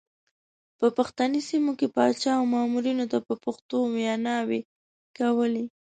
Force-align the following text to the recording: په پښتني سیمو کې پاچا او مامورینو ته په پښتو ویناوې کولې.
په 0.79 0.87
پښتني 0.97 1.41
سیمو 1.49 1.71
کې 1.79 1.87
پاچا 1.95 2.31
او 2.39 2.45
مامورینو 2.53 3.05
ته 3.11 3.17
په 3.27 3.33
پښتو 3.43 3.77
ویناوې 3.95 4.59
کولې. 5.17 5.65